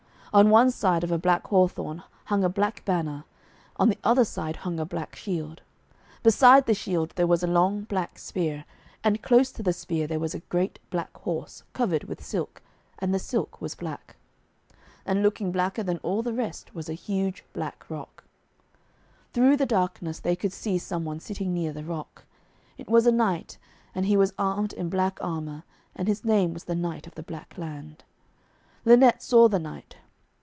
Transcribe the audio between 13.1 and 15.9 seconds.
the silk was black. And looking blacker